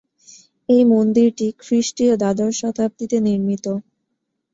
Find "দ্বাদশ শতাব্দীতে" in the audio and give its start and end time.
2.17-3.17